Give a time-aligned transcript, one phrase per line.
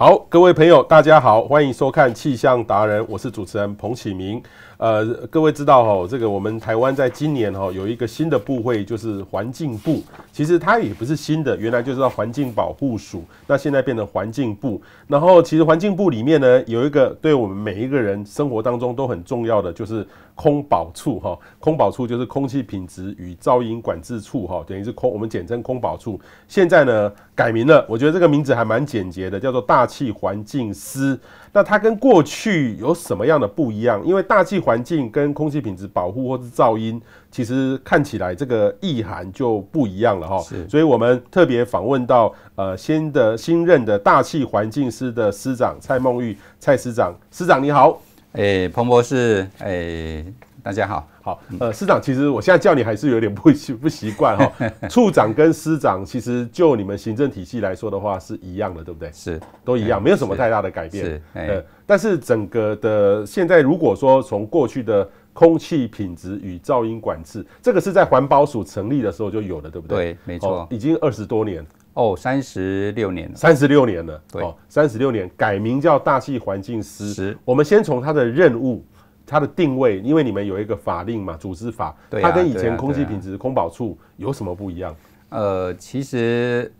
[0.00, 4.42] 好，各位朋友，大家好，欢迎收看气象达人，我是主持人彭启明。
[4.78, 10.02] 呃，各位知道哈，这个我们台湾在今年哈有一个新的部会，就是环境部。
[10.32, 14.80] 其实它也不是新的，原来就是叫环境保护署，那现在变成环境部。
[15.06, 20.06] 然后其实环境部里面呢，有一个对我们每一个人生活当中都很重要的，就是
[20.40, 21.38] 空保处哈。
[21.58, 26.18] 空保处就是空气品质与噪音管制处哈，等于是空，我们简称空保处。
[26.48, 31.20] 现在呢改名了，我觉得这个名字还蛮简洁的，叫做大气环境司。
[31.52, 34.02] 那它跟过去有什么样的不一样？
[34.06, 36.98] 因为大气环境跟空气品质保护或是噪音，
[37.30, 40.38] 其实看起来这个意涵就不一样了哈。
[40.38, 48.00] 是，所以我们特别访问到呃新的新任的大气环境司的司长蔡梦玉蔡司长，司长你好。
[48.32, 50.34] 哎、欸，彭博士，哎、欸。
[50.62, 54.52] 大家好，好，呃，师长，其实我现在叫你还是有点不习不习惯哈。
[54.90, 59.10] 处长跟师长，其实就你们行政体系来说的话，是一样的，对不对？
[59.10, 61.02] 是，都一样，没有什么太大的改变。
[61.02, 70.12] 是，呃，但是整个的现在，如果说从过去的空气品质与噪音管制，这个是在环保署成立的时候就有的，对不对？
[70.12, 77.36] 对，没错，已经二十多年哦，三十六年了，三十六年了，对，三十六年改名叫大气环境司。
[77.44, 78.84] 我们先从它的任务。
[79.26, 84.92] 它的定位，因为你们有一个法令嘛，组织法，它跟以前空气品质空保处有什么不一样？
[85.28, 86.72] 呃，其实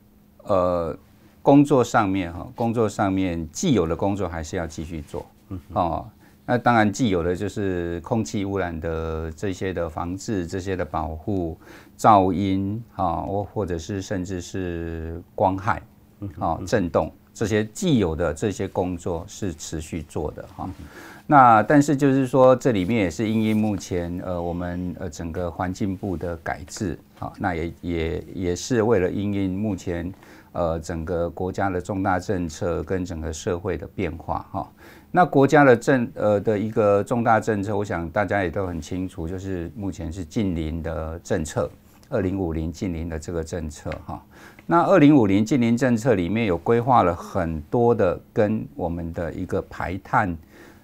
[0.43, 0.97] 呃，
[1.43, 6.05] 工作上面哈，工作上面既有的工作还是要继续做，嗯哦，
[6.51, 11.57] 那当然既有的就是空气污染的这些的防治、这些的保护、
[11.97, 15.81] 噪音啊，或或者是甚至是光害，
[16.41, 20.69] 啊，震动这些既有的这些工作是持续做的哈。
[21.25, 30.13] 那但是就是说，这里面也是因应目前呃我们呃整个环境部的改制，啊，那也也也是为了因应目前
[30.51, 34.69] 呃整个国家的重大政策跟整个社会的变化哈。
[35.13, 41.69] 那国家的政呃的一个重大政策，我想大家也都很清楚，就是目前是近零的政策，
[42.09, 44.23] 二零五零近零的这个政策哈。
[44.67, 50.37] 那二零五零近零政策里面有规划了很多的跟我们的一个排碳。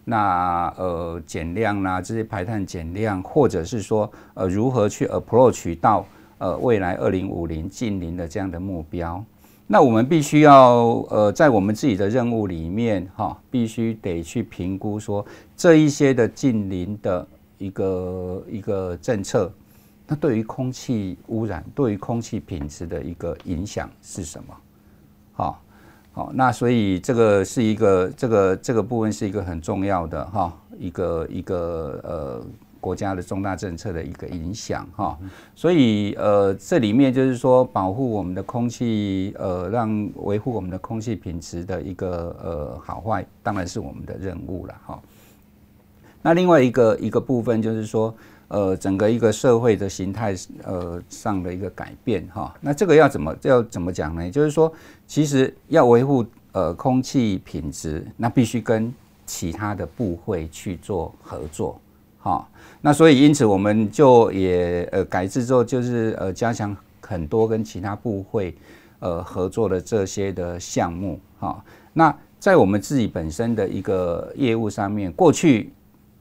[0.08, 6.06] 那呃减量啦，这些排碳减量，或者是说呃如何去 approach 到
[6.38, 9.24] 呃未来二零五零近零的这样的目标，
[9.66, 15.24] 那我们必须要呃在我们自己的任务里面哈，必须得去评估说
[15.56, 17.26] 这一些的近邻的
[17.58, 19.52] 一个一个政策，
[20.06, 24.54] 那对于空气污染、对于空气品质的一个影响是什么？
[25.32, 25.62] 好。
[26.12, 32.46] 好，那所以这个是一个这个这个部分是一个很重要的哈，一个一个呃
[32.80, 35.18] 国家的重大政策的一个影响哈，
[35.54, 45.00] 所以呃这里面就是说保护我们的空气呃让维护我们的空气品质的一个呃好坏，当然是我们的任务了哈。
[46.22, 48.14] 那另外一个一个部分就是说。
[48.48, 50.32] 呃，整个一个社会的形态
[50.62, 54.30] 呃上的一个改变哈，那这个要怎么要怎么讲呢？
[54.30, 54.72] 就是说，
[55.04, 58.94] 其实要维护呃空气品质，那必须跟
[59.26, 61.80] 其他的部会去做合作
[62.26, 62.48] 哈。
[62.80, 68.54] 那所以因此我们就也呃改制之后，就是呃加强很多跟其他部会
[68.98, 71.64] 呃合作的这些的项目哈。
[71.92, 75.72] 那在我们自己本身的一个业务上面，过去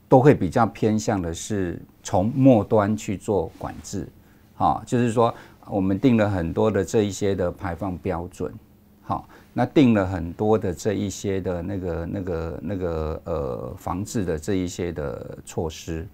[0.08, 1.82] 都会比较偏向的是。
[2.08, 4.08] 从末端去做管制，
[4.54, 5.34] 好，就是说
[5.66, 8.54] 我们定了很多的这一些的排放标准，
[9.02, 9.28] 好，
[9.58, 16.06] 那定了很多的这一些的那个那个那个呃防治的这一些的措施，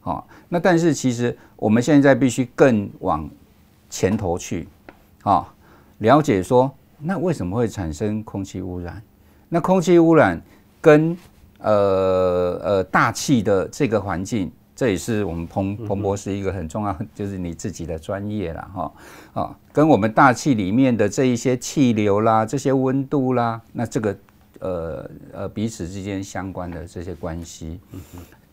[0.00, 3.28] 好，那但是其实我们现在必须更往
[3.90, 4.66] 前头去，
[5.24, 5.46] 啊，
[5.98, 9.02] 了解说那为什么会产生空气污染？
[9.50, 10.40] 那空气污染
[10.80, 11.14] 跟
[11.58, 14.50] 呃呃大气的这个环境。
[14.74, 18.92] 这也是我们彭彭博士一个很重要，就是你自己的专业了哈
[19.32, 24.16] 啊，跟我们大气里面的这一些气流啦、这些温度啦，那这个
[24.60, 27.78] 呃呃彼此之间相关的这些关系，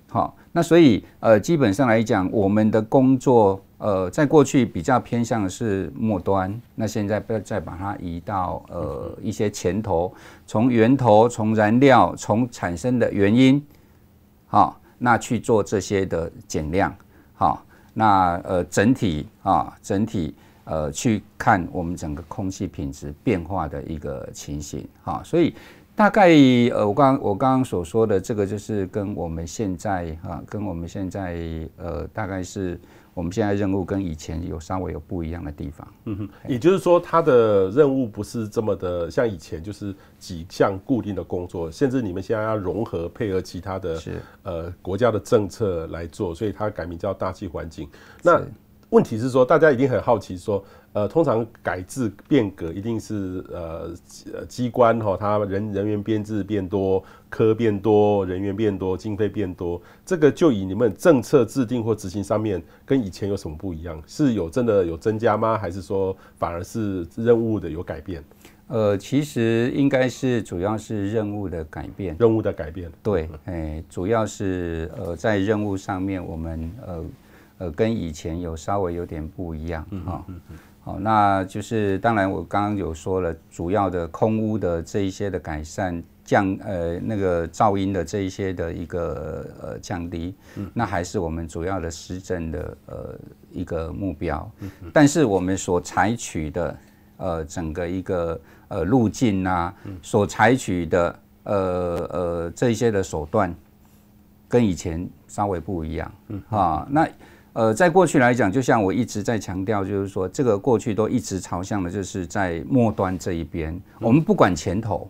[0.09, 10.13] 好，那所以呃基本上来讲，我们的工作呃在过去比较偏向的是末端，那现在不要再把它移到呃一些前头，
[10.45, 13.65] 从源头、从燃料、从产生的原因，
[14.47, 14.77] 好。
[14.99, 16.93] 那去做这些的减量，
[17.33, 20.33] 好，那呃整体啊整体
[20.65, 25.53] 呃去看我们整个空气品质变化的一个情形，哈，所以
[25.95, 26.29] 大概
[26.71, 31.37] 呃我刚我刚刚所说的这个就是跟我们现在啊跟我们现在
[31.77, 32.79] 呃大概是
[33.13, 35.87] 我们现在任务跟以前有稍微有不一样的地方。
[36.05, 44.01] 嗯哼，也就是说，它的任务不是这么的像以前，就是几项固定的工作，甚至你们现在要融合配合其他的
[44.41, 47.87] 呃国家的政策来做，所以它改名叫大气环境。
[48.23, 48.41] 那
[48.93, 50.63] 问题是说，大家一定很好奇说。
[50.93, 53.91] 呃，通常改制变革一定是呃
[54.31, 59.81] 呃机关哈，它人人员编制变多，科变多，人员变多，经费变多。
[60.05, 63.99] 这个就以你们政策制定或执行上面跟以前有什么不一样？
[64.05, 65.57] 是有真的有增加吗？
[65.57, 68.23] 还是说反而是任务的有改变？
[68.67, 72.15] 呃，其实应该是主要是任务的改变。
[72.19, 77.03] 任务的改变，对，哎，主要是呃在任务上面，我们呃
[77.63, 80.19] 呃跟以前有稍微有点不一样啊。
[80.27, 93.17] 嗯嗯嗯好，那就是当然，我刚刚有说了，主要的空屋的这一些的改善，降呃那个噪音的这一些的一个呃降低，嗯，那还是我们主要的施政的呃
[93.49, 94.51] 一个目标。
[94.59, 96.77] 嗯，但是我们所采取的
[97.15, 98.37] 呃整个一个
[98.67, 101.55] 呃路径啊，所采取的呃
[102.11, 103.55] 呃这一些的手段，
[104.49, 106.11] 跟以前稍微不一样。
[106.27, 107.07] 嗯啊，那。
[107.53, 113.79] 呃，在过去来讲，就像我一直在强调，就是说，这个过去都一直朝向的，就是在末端这一边。
[113.99, 115.07] 我们不管前头，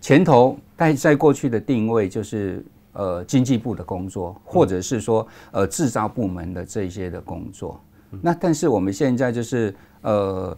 [0.00, 2.64] 前头在在过去的定位就是
[2.94, 7.80] 呃经济部的工作，或者是说呃制造部门的这些的工作。
[8.20, 10.56] 那但是我们现在就是呃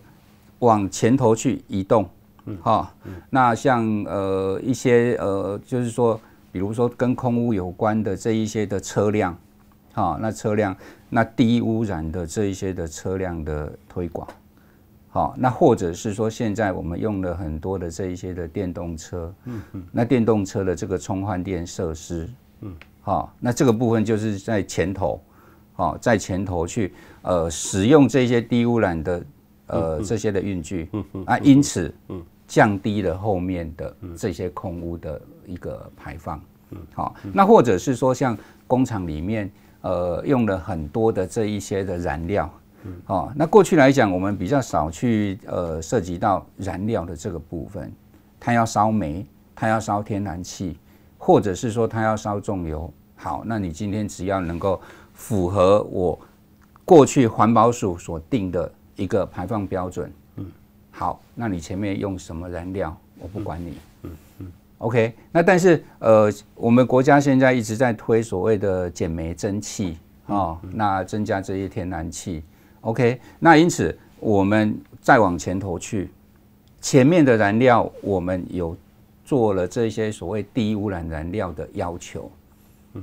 [0.61, 2.09] 往前头去移动，
[2.62, 2.91] 哈。
[3.29, 6.19] 那像呃一些呃就是说，
[6.51, 9.37] 比如说跟空污有关的这一些的车辆。
[9.94, 10.76] 好，那车辆
[11.08, 14.26] 那低污染的这一些的车辆的推广，
[15.08, 22.29] 好，那或者是说现在我们用了很多的这一些的电动车，嗯嗯，那电动车的这个充换电设施，
[22.62, 25.23] 嗯，好，那这个部分就是在前头，
[25.75, 26.93] 好，在前头去
[27.23, 29.26] 呃使用这些低污染的
[29.69, 38.37] 呃这些的运具，嗯嗯，啊，因此嗯降低了后面的这些空污的一个排放，嗯，好，那或者是说像
[38.67, 39.49] 工厂里面。
[39.84, 42.50] 呃，用了很多的这一些的燃料，
[42.84, 47.92] 嗯，哦，那过去来讲，我们比较少去呃涉及到燃料的这个部分，
[48.40, 50.78] 它要烧煤，它要烧天然气，
[51.19, 52.90] 或者是说它要烧重油。
[53.14, 54.81] 好，那你今天只要能够
[55.12, 56.19] 符合我
[56.86, 60.46] 过去环保署所定的一个排放标准，嗯，
[60.92, 63.76] 好，那你前面用什么燃料，我不管你。
[64.84, 69.96] OK，那但是呃，我们国家现在一直在推所谓的减煤增气
[70.26, 72.42] 啊，那增加这些天然气。
[72.82, 76.10] OK，那因此我们再往前头去，
[76.82, 78.76] 前面的燃料我们有
[79.25, 82.31] 做了这些所谓低污染燃料的要求。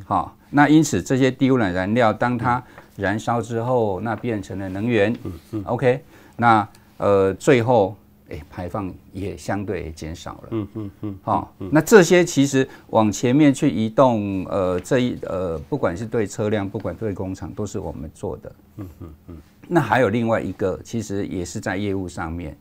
[0.05, 2.63] 好，那因此这些低污染燃料当它
[2.95, 5.11] 燃烧之后，那变成了能源。
[5.23, 5.99] 嗯嗯 OK，
[6.37, 6.67] 那
[6.97, 7.95] 呃最后。
[8.31, 10.47] 哎，排放也相对也减少了。
[10.51, 11.19] 嗯嗯嗯。
[11.21, 18.55] 好，那这些其实往前面去移动，呃，这一呃，不管是对车辆，不管对工厂，都是我们做的。
[18.77, 19.37] 嗯嗯嗯。
[19.67, 22.57] 那还有另外一个，其实也是在业务上面。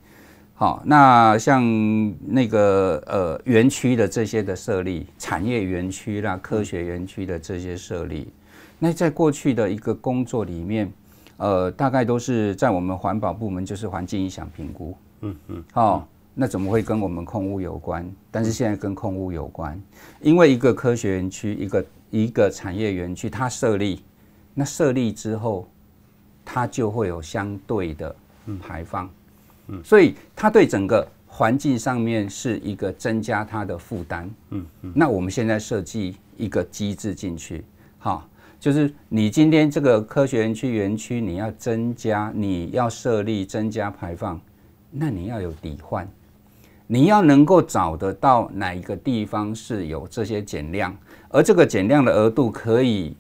[0.55, 1.65] 好，那像
[2.27, 8.31] 那个呃园区的这些的设立，产业园区啦、科学园区的这些设立，
[8.79, 10.93] 那在过去的一个工作里面，
[11.39, 14.95] 呃，大概都是在我们环保部门，就是环境影响评估。
[15.23, 18.11] 嗯嗯，好，那怎么会跟我们空污有关？
[18.31, 19.81] 但是现在跟空污有关，
[20.21, 24.03] 因为一个科学园区，一个一个产业园区，它设立，
[24.55, 25.69] 那设立之后，
[26.45, 28.17] 它就会有相对的
[28.61, 29.11] 排放，
[29.69, 37.65] 嗯，所以它对整个环境上面是一个增加它的负担，嗯嗯，那我们现在设计一个机制进去，
[37.99, 38.27] 好，
[38.59, 44.41] 就是你今天这个科学园区园区，你要增加，你要设立增加排放。
[44.91, 46.09] 那你要有抵换，
[46.89, 50.97] 你要能够找得到哪一个地方是有这些减量，
[51.29, 53.17] 而这个减量的额度可以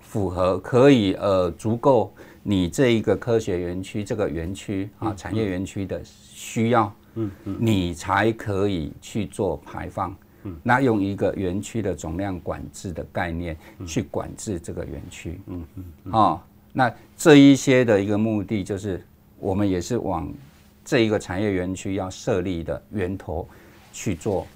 [0.00, 2.10] 符合，可以呃足够
[2.42, 10.16] 你这一个科学园区这个园区啊产业园区的需要，嗯嗯，你才可以去做排放。
[10.44, 13.54] 嗯，那用一个园区的总量管制的概念
[13.86, 15.64] 去管制这个园区，嗯
[16.06, 19.04] 嗯，啊，那这一些的一个目的就是
[19.38, 20.26] 我们也是往。
[20.84, 23.48] 这一个产业园区要设立的源头
[23.92, 24.46] 去做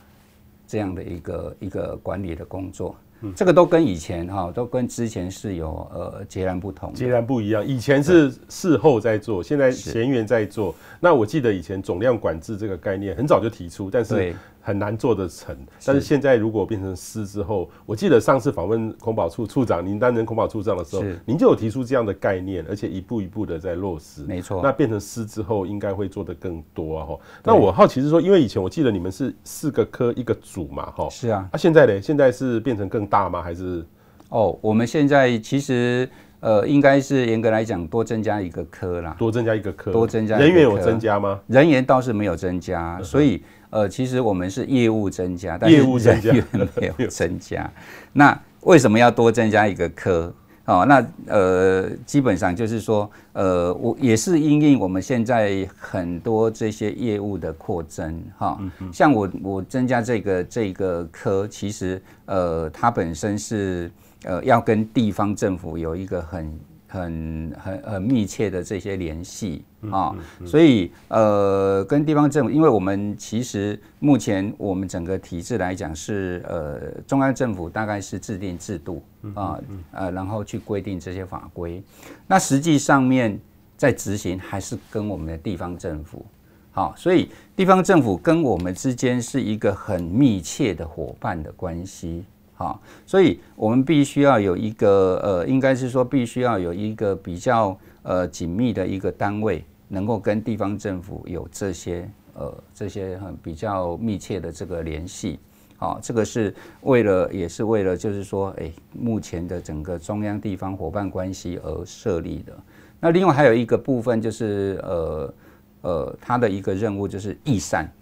[0.66, 7.64] 这样的一个一个管理的工作，嗯，这个都跟以前哈，都跟之前是有呃截然不同，截然不一样。
[7.64, 10.75] 以前是事后在做，现在前缘在做。
[10.99, 15.54] 那我记得以前总量管制这个概念很早就提出，但是很难做得成。
[15.85, 24.23] 但是现在如果变成师之后，我记得上次访问孔保处处长，您担任孔保处长的时候，您就有提出这样的概念，而且一步一步的在落实。
[24.23, 24.61] 没错。
[24.62, 27.06] 那变成师之后，应该会做得更多啊。
[27.44, 31.09] 那我好奇是说，因为以前我记得你们是四个科一个组嘛，哈。
[31.11, 31.47] 是啊。
[31.52, 32.00] 那、啊、现在呢？
[32.00, 33.42] 现在是变成更大吗？
[33.42, 33.85] 还是？
[34.30, 36.09] 哦，我们现在其实。
[36.40, 41.40] 呃，应该是严格来讲，多增加一个科啦，多增加一个科，多增加人员有增加吗？
[41.47, 43.42] 人员倒是没有增加，所以
[43.75, 46.45] 呃，其实我们是业务增加，但是人员
[46.76, 47.69] 没 有增加。
[48.12, 50.33] 那为什么要多增加一个科？
[50.66, 58.59] 哦，那呃，基本上就是说，呃，我也是因应我们现在很多这些业务的扩增，哈，
[58.93, 63.90] 像我我增加这个这个科，其实呃，它本身是。
[64.26, 66.50] 呃，要跟地方政府有一个很、
[66.94, 70.14] 很、很、很密切的这些联系啊，
[70.46, 79.02] 所以呃，跟地方政府，因为我们其实目前我们整个体制来讲是呃，中央政府大概是制定制度
[79.34, 79.58] 啊，
[79.90, 81.82] 呃，然后去规定这些法规，
[82.28, 83.36] 那实际上面
[83.76, 86.24] 在执行还是跟我们的地方政府。
[86.70, 92.24] 好，所以地方政府跟我们之间是一个很密切的伙伴的关系。
[92.56, 105.40] 好，所以我们必须要有一个呃，应该是说必须要有一个比较呃紧密的一个单位，能够跟地方政府有这些呃这些很比较密切的这个联系。
[105.76, 112.56] 好，这个是为了也是为了就是说，哎，目前的整个中央地方伙伴关系而设立的。
[113.00, 115.34] 那另外还有一个部分就是呃
[115.82, 117.92] 呃，它的一个任务就是义散。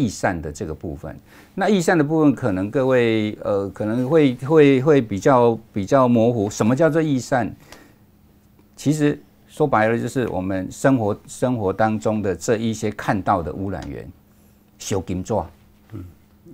[0.00, 1.14] 义散的这个部分，
[1.54, 6.48] 那易散的部分可能各位呃可能会会会比较比较模糊。
[6.48, 7.54] 什么叫做易散？
[8.76, 14.08] 其实说白了就是我们生活生活当中的这一些看到的污染源，
[14.78, 15.46] 烧金座，
[15.92, 16.04] 嗯，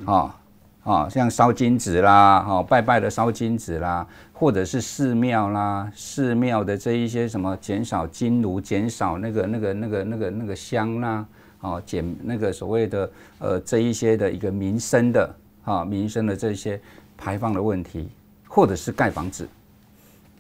[0.07, 0.37] 啊
[0.83, 11.25] 啊，像烧金纸啦，哈，拜拜的烧金纸啦，或者是寺庙啦，寺庙的这一些什么减少金炉，减少那个那个那个那个那个香啦。
[11.61, 15.35] 哦，减那个所谓的呃这一些的一个民生的
[15.65, 16.81] 啊民生的这些
[17.17, 18.09] 排放的问题，
[18.47, 19.49] 或者是盖房子，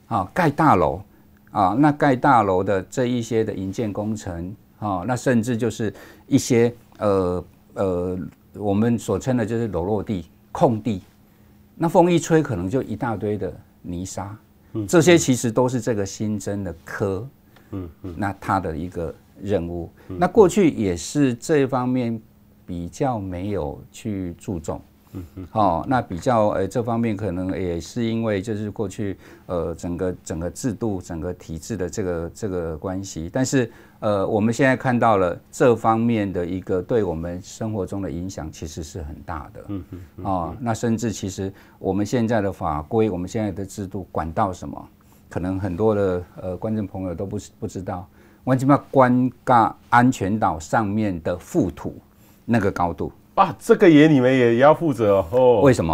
[0.08, 1.00] 啊盖大楼
[1.50, 5.92] 啊那盖大楼的这一些的营建工程啊，那甚至就是
[6.26, 7.44] 一些呃
[7.75, 8.18] 呃
[8.52, 11.02] 我们所称的就是裸露地空地，
[11.75, 14.37] 那风一吹可能就一大堆的泥沙，
[14.87, 17.28] 这些其实都是这个新增的科，
[17.70, 19.14] 嗯嗯，那它的一个。
[19.42, 22.20] 任务，那过去也是这方面
[22.64, 24.80] 比较没有去注重，
[25.12, 29.16] 嗯嗯，哦，那比较呃这方面可能也是因为就是过去
[29.46, 44.88] 呃整个整个制度整个体制的这个这个关系，但是呃我们现在看到了这方面的一个对我们生活中的影响其实是很大的，嗯嗯，哦，那甚至其实我们现在的法规，我们现在的制度管到什么，
[45.28, 48.08] 可能很多的呃观众朋友都不不知道。
[48.46, 51.96] 完全要关嘎安全岛上面的覆土
[52.44, 55.62] 那个高度啊，这个也你们也也要负责哦。
[55.62, 55.92] 为什么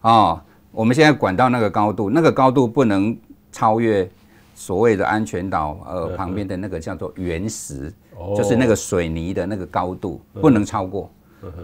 [0.00, 0.40] 啊、哦？
[0.70, 3.14] 我们现在管到那个高度，那个高度不能
[3.52, 4.08] 超越
[4.54, 7.92] 所谓的安全岛呃旁边的那个叫做原石，
[8.34, 11.10] 就是那个水泥的那个高度不能超过。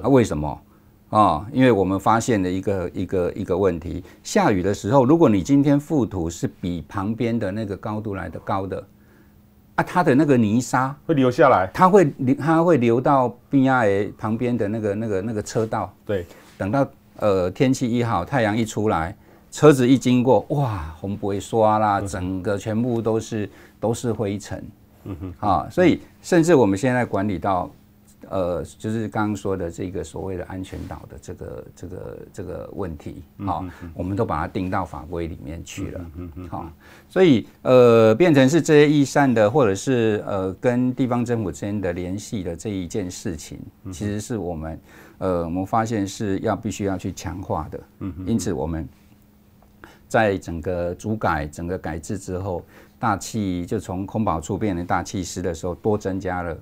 [0.03, 0.47] 啊，为什么
[1.09, 1.47] 啊、哦？
[1.51, 8.87] 因为我们发现了一个一个一个问题，下雨的时候，如果你今天覆土是比旁边的那个高度来的高的。
[9.79, 15.95] 啊，它的那个泥沙会流下来，它会流，它会流到 B R A 旁边的那个、那个、那个车道。
[16.05, 16.85] 对，等到
[17.19, 19.17] 呃天气一好，太阳一出来，
[19.53, 24.65] 车子一经过，哇，红不会刷啦，整个全部都是都是灰尘。
[25.05, 27.71] 嗯哼，啊，所以甚至我们现在管理到。
[28.31, 36.11] 呃，就是刚刚说的这个所谓的安全岛的这个这个这个问题，好，我们都把它定到法规里面去了，
[36.51, 36.71] 好，
[37.09, 43.59] 所以呃，变成是这些义散的，或者是呃，跟地方政府之间的联系的这一件事情，
[43.93, 44.81] 其实是我们
[45.19, 47.81] 呃，我们发现是要必须要去强化的，
[48.27, 48.87] 因此我们
[50.07, 52.65] 在整个主改、整个改制之后，
[52.99, 56.57] 大气就从空保处变成大气师的时候，多增加了。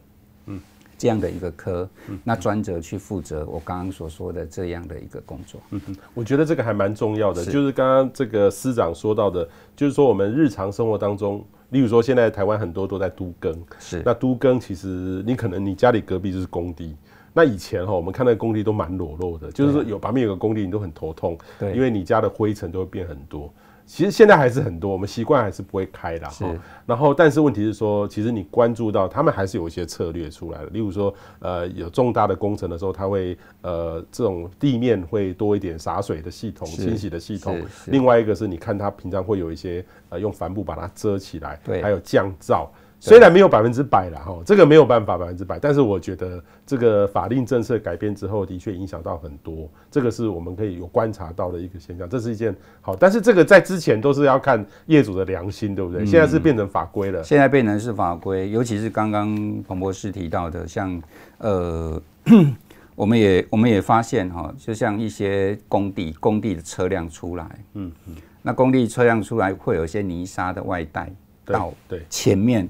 [0.98, 1.88] 这样的一个科，
[2.24, 5.60] 那专责去负责我刚刚所说的这样的一个工作。
[5.70, 16.96] 嗯嗯，我觉得这个还蛮重要的，是就是刚刚这个司长说到的，就是说我们日常生活当中，例如说现在台湾很多都在都更，是那都更其实你可能你家里隔壁就是工地，
[17.32, 23.52] 那以前哈我们看那个工地都蛮裸露的，就是说有旁边有个工地你都很头痛，对，因为你家的灰尘都会变很多。
[23.86, 26.52] 其实现在还是很多，我们习惯还是不会开的哈。
[26.84, 37.58] 然后，但是问题是说，其实你关注到他们还是有一些策略出来的，例如说，呃，有重大的工程的时候，他会呃这种地面会多一点洒水的系统、清洗的系统。
[37.86, 42.66] 另外一个是你看他平常会有一些呃用帆布把它遮起来，对，还有降噪。
[42.98, 52.96] 虽然没有百分之百了哈，这个没有办法百分之百，但是我觉得这个法令政策改变之后，的确影响到很多，这个是我们可以有观察到的一个现象，这是一件好。
[52.96, 56.04] 但是这个在之前都是要看业主的良心，对不对？
[56.06, 61.00] 现在是变成法规了，现在变成是法规，尤其是刚刚彭博士提到的，像
[61.38, 62.02] 呃，
[62.96, 71.12] 我们也我们也发现哈，就像一些工地工地的车辆出来，嗯嗯，那工地车辆出来会有一些泥沙的外带。
[71.46, 72.04] 到对。
[72.10, 72.68] 前面，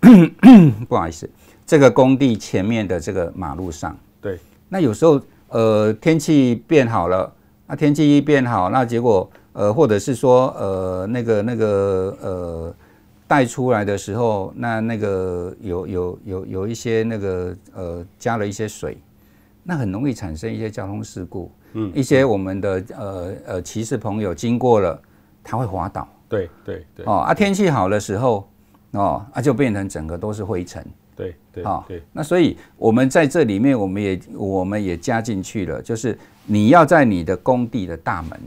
[0.88, 1.28] 不好意思，
[1.66, 4.38] 这个工地前面的这个马路上，对，
[4.68, 7.32] 那有时候呃天气变好了，
[7.66, 12.74] 那天气一变好，那结果呃或者是说呃那个那个呃
[13.26, 18.96] 带出来的时候，那那个有有有有一些那个呃加了一些水，
[19.62, 24.98] 那很容易产生一些交通事故，嗯，一些我们的呃呃骑士朋友经过了，
[25.42, 26.08] 他会滑倒。
[26.28, 28.48] 对对对哦啊，天气好的时候
[28.90, 30.84] 哦啊，就变成整个都是灰尘。
[31.16, 32.02] 对对啊，对。
[32.12, 36.16] 那所以我们在这里面，我们也我们也加进去了，就是
[36.46, 38.38] 你要在你的工地的大门，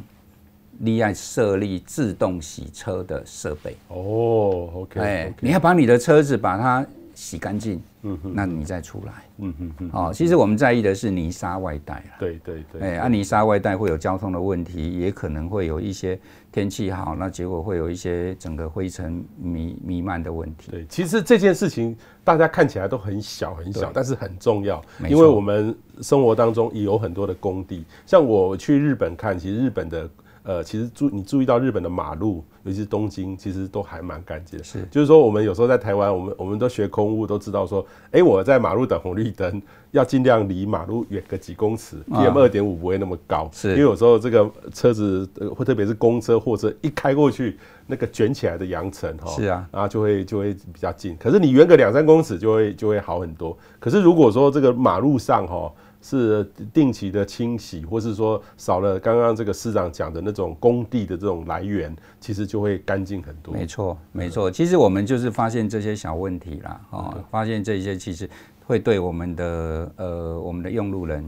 [0.79, 3.75] 立案设立自动洗车的设备。
[3.89, 7.81] 哦，OK，哎，你要把你的车子把它洗干净。
[8.03, 16.19] 嗯哼，那你再出来，嗯哼哼，哦，其实我们在意的是泥沙外带了，对对对，哎，啊，泥沙外带会有交通的问题，也可能会有一些
[16.51, 20.71] 天气好，那结果会有一些整个灰尘弥弥漫的问题。
[20.71, 30.09] 对，其实这件事情大家看起来都很小很小，但是很重要，因为我们生活当中也有很多的工地，像我去日本看，其实日本的。
[30.43, 34.63] 呃，其实注你注意到日本的马路，尤其是东京，其实都还蛮干净的。
[34.63, 43.49] 是，就是说我们有时候在台湾，我们我们都学空污，都知道说，哎、欸，我在马路等红绿灯，要尽量离马路远个几公尺，PM 二点五不会那么高。
[43.53, 51.15] 是，因为有时候这个车子，或特别是公车、货车一开过去，那个卷起来的扬尘哈，是啊，然后就会就会比较近。
[51.17, 53.55] 可是你远个两三公尺，就会就会好很多。
[53.79, 55.71] 可是如果说这个马路上哈。
[56.01, 56.43] 是
[56.73, 63.53] 定期的清洗，或是说少了刚刚这个市长讲的那种工地的这种来源，其实就会干净很多。
[63.53, 64.49] 没错，没错。
[64.49, 68.29] 其实我们就是发现这些小问题啦，啊，发现这些其实
[68.65, 71.23] 会对我们的呃我们的用路人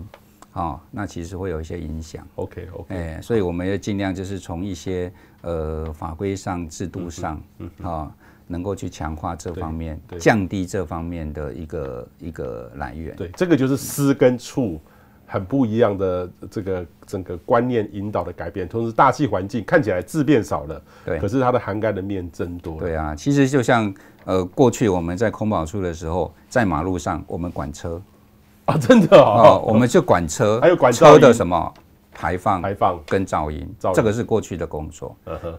[0.53, 2.27] 啊，那其实会有一些影响。
[2.35, 7.41] OK OK，哎，所以我们要尽量就是从一些呃法规上、制度上
[7.81, 8.11] 啊。
[8.53, 13.15] 能够去强化这方面，降低这方面的一个一个来源。
[13.15, 14.79] 对，这个就是私跟处
[15.25, 18.69] 很不一样的这个整个观念引导的改变。
[18.69, 22.79] 同时，大气环境看起来字变少了，对，可是它的涵盖的面增多了。
[22.81, 23.91] 对啊，其实就像
[24.25, 27.99] 呃，过去我们在空保处的时候，在马路上我们管车
[28.65, 31.73] 啊，真的哦，我们就管车， 还有管车的什么
[32.11, 35.15] 排放、排放跟噪音，这个是过去的工作。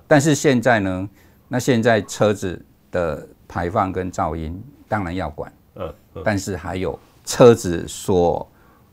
[0.07, 1.09] 但是现在呢，
[1.49, 2.65] 那现在车子。
[2.95, 5.93] 的排放跟噪音当然要管，嗯，
[6.25, 8.49] 但是还有车子所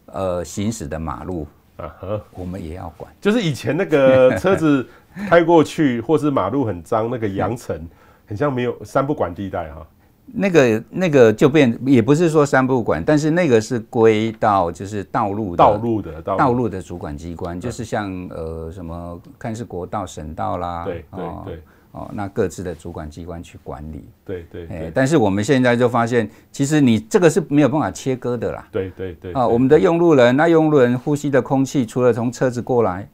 [0.08, 1.94] 呃行驶的马路，啊
[2.34, 3.14] 我们也要管。
[3.22, 4.86] 就是以前那个 车子
[5.30, 7.88] 开过去，或是马路很脏，那个扬尘
[8.26, 9.86] 很像没有三不管地带哈。
[10.34, 21.56] 那个那个就变，也不是说三不管，但是那个是归到就是道路道路的道路的主管机关，就是像呃什么看是国道、省道啦，对对对。
[21.56, 21.60] 哦，
[22.14, 28.66] 那各自的主管机关去管理，对对，哎，但是我们现在就发现，其实你这个是没有办法切割的啦。
[28.72, 29.34] 对对对。
[29.34, 33.10] 啊，我们的用路人，那用路人呼吸的空气，除了从车子过来，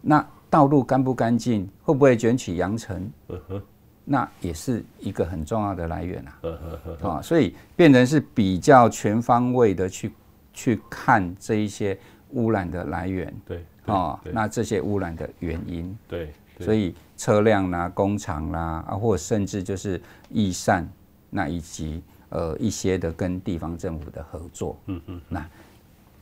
[0.00, 3.10] 那道路干不干净，会不会卷起扬尘？
[3.28, 3.62] 嗯哼，
[4.04, 6.38] 那也是一个很重要的来源啊。
[6.44, 6.58] 嗯
[6.98, 10.12] 哼，啊，所以变成是比较全方位的去
[10.54, 11.98] 去看这一些
[12.30, 13.34] 污染的来源。
[13.46, 13.62] 对。
[13.84, 15.96] 啊，那这些污染的原因。
[16.08, 16.32] 对。
[16.64, 20.88] 所以车辆啦、工厂啦啊，或者甚至就是易散，
[21.28, 25.46] 那以及呃一些的跟地方政府的合作，嗯嗯，那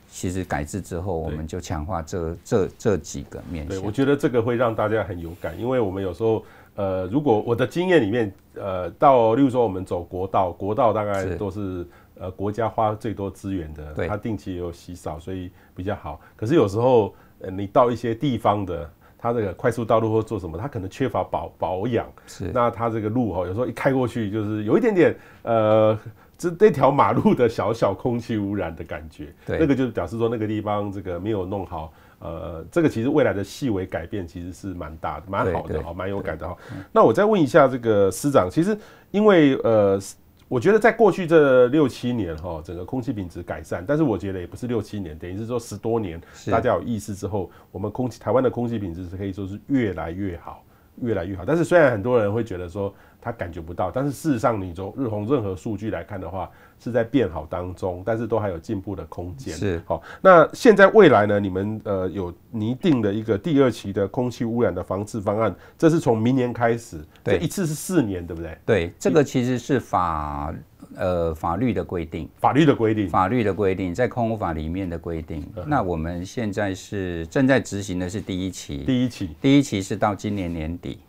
[0.09, 3.77] 其实改制之后，我们就强化这这这几个面向。
[3.77, 6.43] 对，我觉得这个会让大家很有感，因为我们有时候
[6.75, 11.87] 呃，如果我的经验里面，呃，到例如说我们走国道，国道大概都是
[12.19, 16.19] 呃国家花最多资源的，对，它定期有洗扫，所以比较好。
[16.35, 18.89] 可是有时候呃，你到一些地方的。
[19.25, 25.97] 它这个快速道路或做什么，它可能缺乏保保养，是那它这个路哈，有时候一开过去就是有一点点呃，
[26.37, 36.55] 这这条马路的小小空气污染的感觉，对，那个就是表示说那个地方这个没有弄好呃，这个其实未来的细微改变其实是蛮大的，蛮好的哈，蛮有感的哈。
[36.69, 38.77] 对那我再问一下这个司长，其实
[39.09, 39.99] 因为呃。
[40.47, 50.63] 我觉得在过去这六七年哈，整个空气品质改善，但是我觉得也不是六七年，等于是说十多年，大家有意识之后，我们空气台湾的空气品质是可以说是越来越好，
[51.01, 51.43] 越来越好。
[51.43, 52.93] 但是虽然很多人会觉得说
[53.25, 56.47] 他感觉不到，但是事实上你从日红任何数据来看的话，
[56.79, 59.51] 是在变好当中，但是都还有进步的空间。
[59.51, 61.39] 是好，那现在未来呢？
[61.39, 68.57] 你们呃有拟定的一个第二期的空气污染的防治方案，这是从明年开始，对，一次是四年，对不对？
[68.63, 70.53] 对，这个其实是法
[70.95, 75.43] 呃法律的规定，法律的规定，法律的规定，在空污法里面的规定。
[75.65, 80.99] 那我们现在是正在执行的是第一期，第一期，第一期是到今年年底，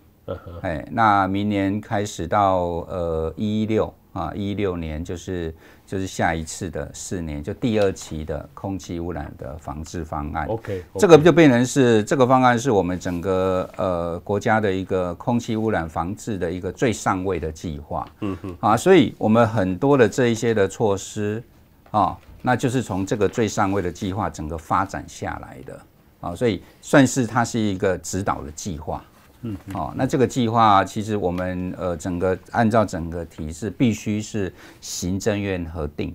[0.63, 2.59] 哎，那明年开始到
[2.89, 3.93] 呃一一六。
[4.17, 10.47] 啊，一六年就是就是下一次的四年，就第二期的空气污染的防治方案。
[10.47, 10.99] OK，, okay.
[10.99, 18.09] 这个就变成是这个方案是我们整个呃国家的一个空气污染防治的一个最上位的计划。
[18.23, 21.43] 嗯哼，啊，所以我们很多的这一些的措施
[21.91, 25.79] 啊，那就是从这个最上位的计划整个发展下来的
[26.23, 29.05] 啊，所以算是它是一个指导的计划。
[29.47, 36.13] 嗯，好，那这个计划其实我们呃整个按照整个体制必须是行政院核定，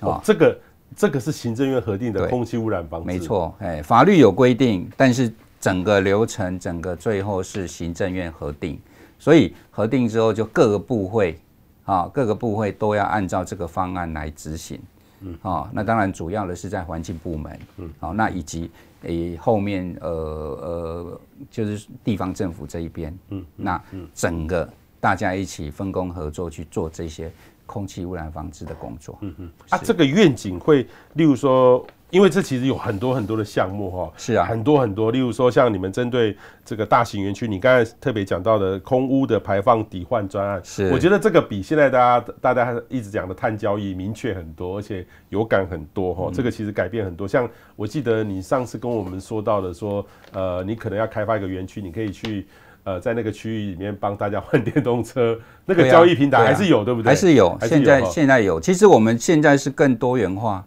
[0.00, 0.58] 哦，这个
[0.96, 8.80] 这个是行政院核定的空气污染防治，没错，哎，法律有规定，但是整个流程整个最后是行政院核定，
[9.20, 11.38] 所以核定之后就各个部会
[11.84, 14.80] 啊各个部会都要按照这个方案来执行，
[15.20, 18.70] 嗯，啊，那当然主要的是在环境部门，嗯，好，那以及。
[19.06, 23.78] 诶，后面呃呃，就是地方政府这一边，嗯，那
[24.14, 24.66] 整个
[24.98, 27.30] 大家一起分工合作去做这些
[27.66, 31.86] 空气污染防治的工作，嗯嗯，啊，这个愿景会，例如说。
[32.10, 47.26] 因为这其实有很多很多的项目哈，是啊，很多很多，例如说像你们针对这个大型园区，你刚才特别讲到的空屋的排放抵换专案，是，我觉得这个比现在大家大家一直讲的碳交易明确很多，而且有感很多哈，这个其实改变很多。
[47.26, 52.46] 像我记得你上次跟我们说到的说，呃，你可能要开发一个园区，你可以去
[52.84, 55.36] 呃在那个区域里面帮大家换电动车，
[55.66, 57.08] 那个交易平台还是有，对不对？
[57.08, 58.60] 还是有，现在现在有。
[58.60, 60.64] 其实我们现在是更多元化。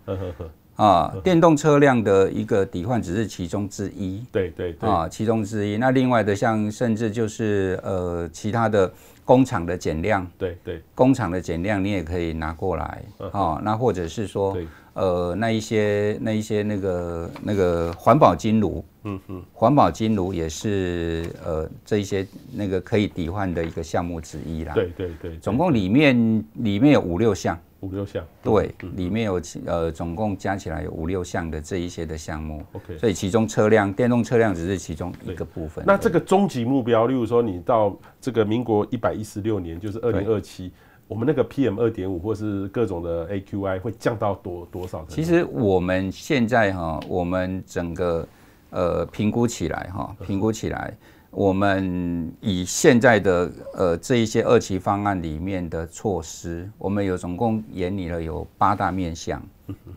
[0.78, 5.78] 啊，电动车辆的一个抵换只是其中之一，对对对，啊，其中之一。
[5.78, 8.92] 那另外的像甚至就是呃其他的
[9.26, 14.56] 工厂的减量，对对，工厂的减量你也可以拿过来，啊，那或者是说
[14.94, 27.58] 呃那一些那一些那个那个环保金炉，嗯嗯，环保金炉也是呃这一些那个可以抵换的一个项目之一啦，对对对，总共里面里面有五六项。
[27.82, 32.64] 五六项，对，里面有呃，总共加起来有五六项的这一些的项目。
[32.74, 35.84] OK，所以其中车辆电动车辆只是其中一个部分。
[35.86, 40.72] 那这个终极目标，例如说你到这个民国一百一十六年，就是二零二七，
[41.08, 45.06] 我们那个 PM 二点五或是各种的 AQI 会降到多多少？
[45.08, 48.28] 其实我们现在哈，我们整个
[48.72, 50.98] 呃评估起来哈，评估起来。
[51.38, 59.40] 我们以现在的呃这一些二期方案里面的措施，我们有总共研拟了有八大面向，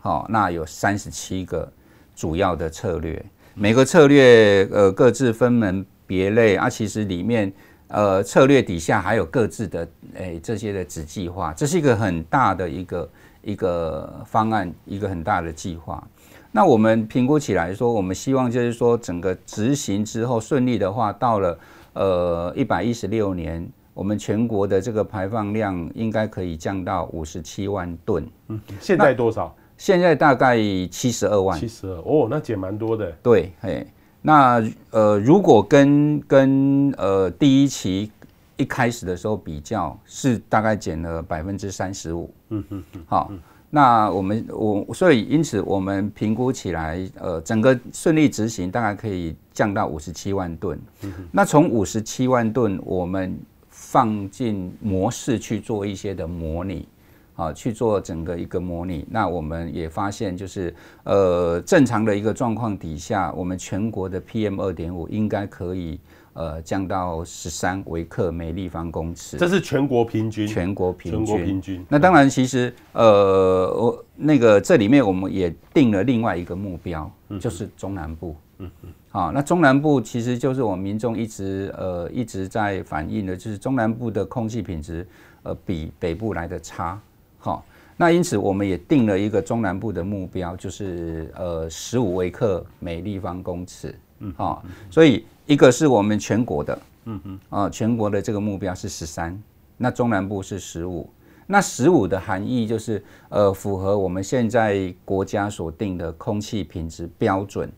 [0.01, 1.67] 好，那有三十七个
[2.15, 3.25] 主要的策略，
[3.55, 7.51] 每个策略呃各自分门别类啊，其实里面
[7.89, 16.07] 呃策略底下还有各自的诶这些的子计划，这是一个很大的一个一个方案，一个很大的计划。
[16.53, 21.59] 那我们评估起来说，我们希望就是说，整个执行之后顺利的话，到了
[21.93, 28.27] 呃一百一十六年，我们全国的这个排放量应该可以降到五十七万吨。
[28.49, 29.55] 嗯，现在多少？
[29.77, 30.57] 现在大概
[30.91, 31.57] 七十二万。
[31.59, 33.13] 七十二哦，那减蛮多的。
[33.23, 33.87] 对，嘿，
[34.21, 34.61] 那
[34.91, 38.11] 呃，如果跟跟呃第一期
[38.57, 42.29] 一开始的时候比较，是大概减了百分之三十五。
[42.49, 43.31] 嗯嗯嗯，好。
[43.73, 50.77] 那我们我所以因此我们评估起来，呃，整个顺利执行大概可以降到五十七万吨。
[51.03, 56.89] 嗯、那从五十七万吨，我们放进模式去做一些的模拟，
[57.37, 59.07] 啊，去做整个一个模拟。
[59.09, 66.01] 那我们也发现，就是呃正常的一个状况底下，我们全国的 PM 二点五应该可以。
[66.41, 70.47] 呃，降到十三微克每立方公尺，这是全国平均。
[70.47, 71.85] 全国平均，全国平均。
[71.87, 78.35] 那当然，其实呃，我那个这里面我们也定了另外一个目标，嗯、就是中南部。
[78.57, 78.89] 嗯嗯哼。
[79.11, 85.07] 好，那中南部其实就是我们民众一直呃一直在反映的，就是中南部的空气品质
[85.43, 86.99] 呃比北部来的差。
[87.39, 87.63] 好，
[87.99, 99.39] 那因此我们也定了一个中南部的目标，就是呃十五微克每立方公尺，嗯，好，所以一个是我们全国的，嗯嗯，啊，全国的这个目标是十三，
[99.77, 101.11] 那中南部是十五，
[101.47, 107.71] 那十五的含义就是呃符合我们现在国家所定的空气品质标准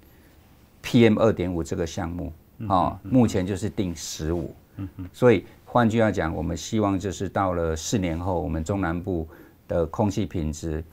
[0.84, 2.32] ，PM 二点五这个项目，
[2.68, 9.26] 啊，目前就是定十五，嗯嗯，所以换句话讲，我们希望就是到了四年后，我们中南部。
[9.68, 10.84] 的空气品质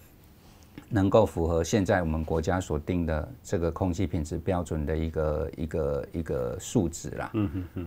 [0.89, 7.86] 能够符合现在我们国家所定的这个空气品质标准的一个一个一个数值啦，嗯嗯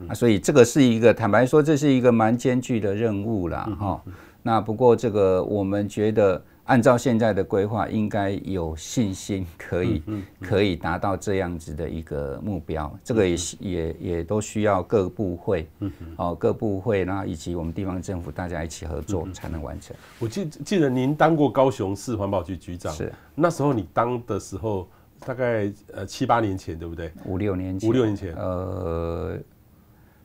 [0.00, 4.02] 嗯，啊，所以这个是一个坦白说，这是一个蛮艰巨的任务啦，哈。
[4.42, 6.42] 那不过这个我们觉得。
[6.64, 10.02] 按照现在的规划，应该有信心可以
[10.40, 12.96] 可以达到这样子的一个目标。
[13.02, 15.68] 这个也也也都需要各部会，
[16.16, 19.96] 哦，各部会，然后以及我们地方政府大家一起合作才能完成。
[20.20, 24.88] 我记记得您当过高雄市环保局局长，是那时候你当的时候，
[25.26, 27.10] 大概呃七八年前，对不对？
[27.24, 29.36] 五六年前，五六年前，呃，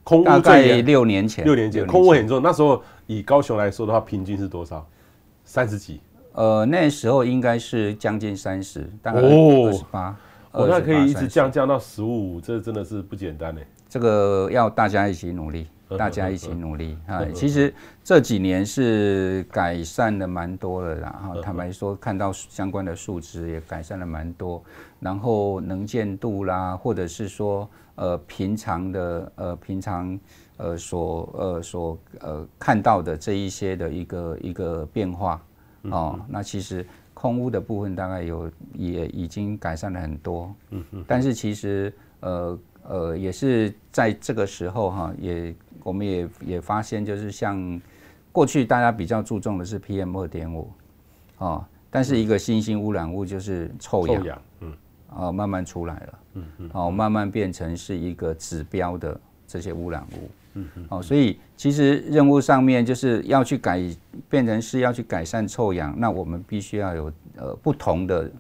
[0.04, 2.40] 空污大概六年前，六年前空污很重。
[2.40, 4.88] 那时候以高雄来说的话，平均是多少？
[5.44, 6.02] 三十几。
[6.36, 10.14] 呃，那时候应该是将近三十，大概二十八，
[10.52, 13.62] 哦，那可以一直降降到十五，这真的是不简单呢。
[13.88, 15.68] 这个要大家一起努力，
[15.98, 17.24] 大家一起努力啊！
[17.34, 24.62] 其实这几年是改善的蛮多了，然后坦白说，看到相关的数值也改善了蛮多，
[25.00, 30.20] 然后能见度啦，或者是说呃平常的呃平常
[30.58, 35.42] 呃所呃所呃看到的这一些的一个一个变化。
[35.92, 47.82] 哦，那其实空污的部分大概有也已经改善了很多，嗯嗯，但是其实呃呃也是在这个时候哈，也我们也也发现就是像
[48.32, 50.70] 过去大家比较注重的是 PM 二点五，
[51.38, 54.74] 哦，但是一个新兴污染物就是臭氧，嗯，
[55.10, 60.30] 啊慢慢出来了，嗯嗯，哦慢慢变成是一个指标的这些污染物。
[60.56, 63.82] 嗯，哦，所以其实任务上面就是要去改，
[64.30, 68.32] 变成是要去改善臭氧，那我们必须要有呃不同的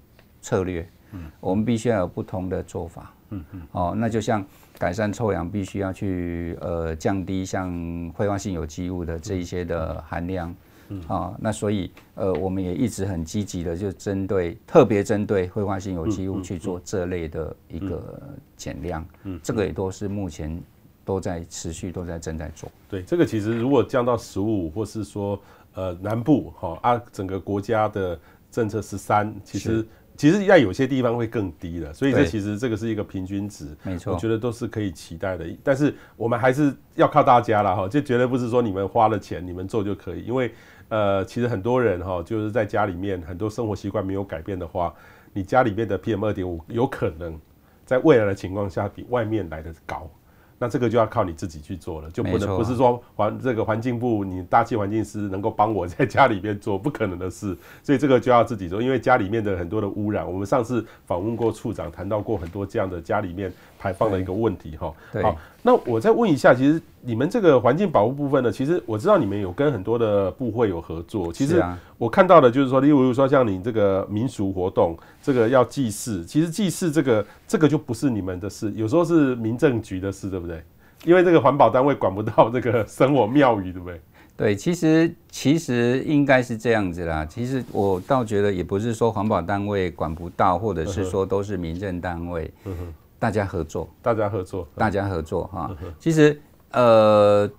[0.41, 4.45] 策略，嗯，我们必须要有不同的做法，嗯嗯，哦，那就像
[4.79, 7.69] 改善臭氧，必须要去呃降低像
[8.15, 10.55] 挥发性有机物的这一些的含量，
[10.87, 18.21] 嗯，啊，那所以呃我们也一直很积极的就针对特别针对挥发性有机物去做这类的一个
[18.55, 20.57] 减量，嗯，这个也都是目前。
[21.05, 22.69] 都在持续，都在正在做。
[22.89, 25.39] 对，这个其实如果降到十五，或是说
[25.75, 29.85] 呃南部哈啊，整个国家的政策十三，其实
[30.17, 31.93] 其实在有些地方会更低了。
[31.93, 35.45] 所以这其实这个是一个平均值，没错，我觉得都是可以期待的。
[35.63, 40.51] 但是我们还是要靠大家了哈，就绝对不是说你们花了钱你们做就可以，因为
[40.89, 44.93] 呃其实很多人哈就是在家里面很多生活习惯没有改变的话，
[45.33, 47.39] 你家里面的 PM 二点五有可能
[47.85, 50.09] 在未来的情况下比外面来的高。
[50.57, 63.51] 那这个就要靠你自己去做了，就不能不是说环这个环境部你大气环境师能够帮我在家里面做，不可能的事，所以这个就要自己做，因为家里面的很多的污染，我们上次访问过处长，谈到过很多这样的家里面
[63.85, 64.91] 排放的一个问题哈。
[65.21, 71.63] 好，那我再问一下，其实你们这个环境保护部分呢，其实我知道你们有跟很多的部会有合作，其实
[71.99, 80.63] 我看到的就是说，例如说像你这个民俗活动，这个要祭祀，其实祭祀这个这个就不是你们的事，有时候是民政局的事，对不对？
[81.03, 84.01] 因为这个环保单位管不到这个生活庙宇，对不对？
[84.37, 87.25] 对，其实其实应该是这样子啦。
[87.25, 95.75] 其实我倒觉得也不是说环保单位管不到，或者是说都是民政单位，嗯哼，大家合作，大家合作，大家合作哈。
[95.99, 96.39] 其实
[96.71, 97.49] 呃，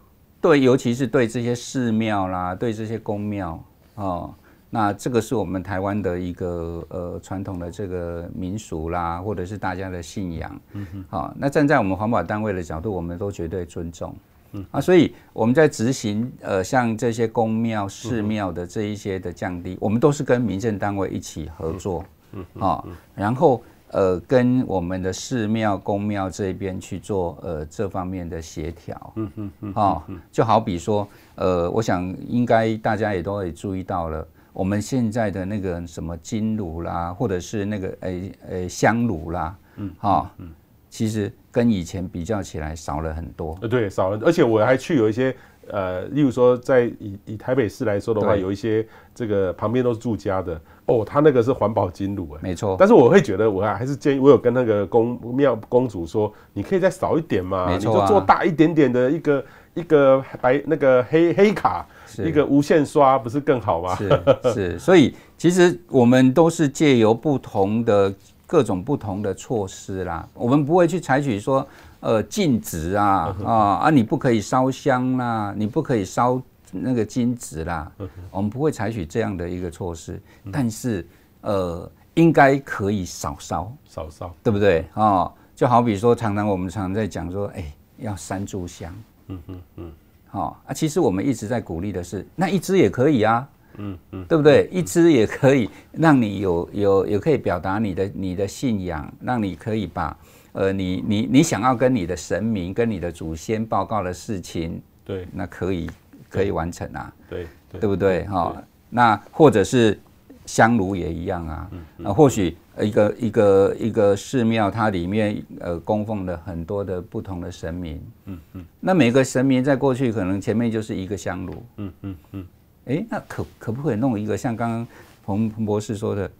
[0.40, 3.62] 对，尤其是对这些寺庙啦，对这些公庙
[3.94, 4.34] 哦。
[4.68, 14.14] 那这个是我们台湾的一个呃传统的这个民俗啦，或者是大家的信仰，嗯哼，好，那站在我们环保单位的角度，我们都绝对尊重，
[14.52, 14.66] 嗯。
[14.72, 34.26] 啊，所以我们在执行呃像这些公庙、寺庙的这一些的降低，我们都是跟民政单位一起合作，嗯啊，然后呃跟我们的寺庙、公庙这边去做呃这方面的协调，嗯嗯嗯，啊，就好比说呃，我想应该大家也都会注意到了。
[34.52, 40.48] 我们现在的那个什么金炉啦，或者是那个诶诶香炉啦，嗯，哈，嗯，
[40.88, 43.56] 其实跟以前比较起来少了很多。
[43.60, 45.36] 呃，对，少了，而且我还去有一些
[45.68, 52.76] 呃，例如说在以以台北市来说的话，有一些这个旁边都是住家的哦，他那个是环保金炉哎，没错。
[52.78, 59.44] 但是我会觉得，我还是建议，我有跟那个公庙公主说，你可以再少一点嘛，你就做大一点点的一个
[59.74, 61.86] 一个白那个黑黑卡，
[62.18, 63.94] 一个无限刷，不是更好吗？
[63.96, 64.22] 是
[64.54, 68.12] 是，所以其实我们都是借由不同的
[68.46, 71.66] 各种不同的措施啦，我们不会去采取说。
[72.00, 73.90] 呃，禁止啊啊啊！
[73.90, 76.40] 你不可以烧香啦，你不可以烧
[76.82, 77.90] 那个金纸啦。
[78.30, 80.20] 我们不会采取这样的一个措施，
[80.52, 81.06] 但是
[81.40, 85.32] 呃，应该可以少烧，少烧，对不对啊？
[85.54, 88.94] 就好比说，常常我们常常在讲说，哎，要三炷香。
[89.28, 89.92] 嗯嗯嗯。
[90.28, 93.48] 好啊，其实我们一直在鼓励的是，那一支也可以啊。
[93.78, 94.68] 嗯嗯，对不对？
[94.72, 100.16] 一支也可以让你有有也可以表达你的你的信仰，让你可以把。
[100.52, 105.90] 呃，你你你想要跟你的神明、跟你的祖先报告的事情，对，那可以
[106.36, 108.24] 可以完成啊，对，对，对不对？
[108.26, 108.54] 哈，
[108.90, 109.98] 那或者是
[110.44, 122.46] 香炉也一样啊，那或许一个一个一个寺庙，它里面呃供奉了很多的不同的神明，嗯嗯，那每个神明在过去可能前面就是一个香炉，嗯嗯嗯，
[122.84, 124.86] 哎，那可可不可以弄一个像刚刚
[125.24, 126.30] 彭彭博士说的，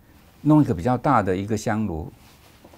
[0.43, 2.13] 弄一个比较大的一个香炉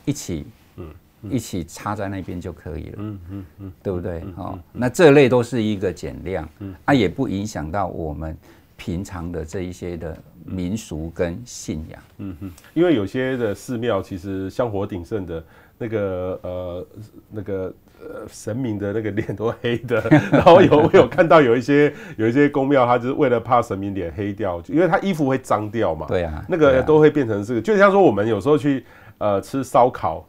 [0.04, 0.88] 一起，嗯。
[1.22, 4.22] 一起插在那边就可以了，嗯嗯嗯，对不对？
[4.37, 8.37] 哦，那这类都是一个减量，嗯，啊，也不影响到我们
[8.76, 15.44] 平常的这一些的民俗跟信仰，嗯嗯，因为有些的寺庙其实香火鼎盛的
[15.76, 16.87] 那个呃
[17.33, 20.00] 那个呃神明的那个脸都黑的，
[20.31, 28.85] 然后有我有看到有一些有一些宫庙，他就是为了怕神明脸黑掉，因为他衣服会脏掉嘛，对啊，那个都会变成这个，就像说我们有时候去
[29.18, 30.24] 呃吃烧烤。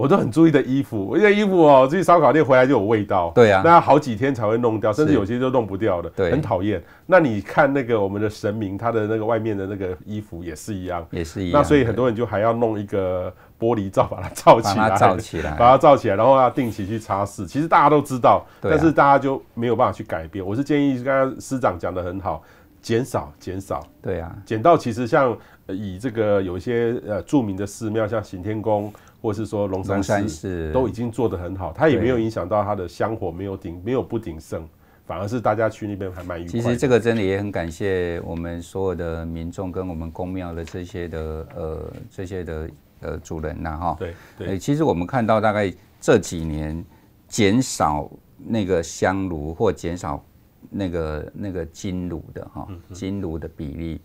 [0.00, 3.30] 我都很注意的衣服，我这衣服哦，去烧烤店回来就有味道。
[3.34, 6.82] 对啊，那要好几天才会弄掉，甚至有些都弄不掉的，对，很讨厌。
[7.06, 11.60] 那你看那个我们的神明，他的那个外面的那个衣服也是一样，也是一样。
[11.60, 17.46] 那所以很多人就还要弄一个玻璃罩把它罩起来，罩起来，把它罩起来，然后要定期去擦拭。
[17.46, 20.44] 其实大家都知道，但是大家就没有办法去改变。
[20.44, 22.42] 我是建议刚刚师长讲的很好，
[22.80, 23.86] 减少，减少。
[24.02, 25.36] 对啊，减到其实像
[25.68, 28.92] 以这个有一些呃著名的寺庙，像行天宫。
[29.22, 34.66] 或是说龙山寺都已经做得很好，它也没有影响到它的香火没有鼎没有不鼎盛，
[35.04, 36.50] 反而是大家去那边还蛮愉快。
[36.50, 43.96] 其实这个真的也很感谢我们所有的民众跟我们公庙的这些的呃这些的呃主人呐哈。
[43.98, 46.82] 对对，其实我们看到大概这几年
[47.28, 50.24] 减少那个香炉或减少
[50.68, 54.00] 那个那个金炉的哈金炉的比例，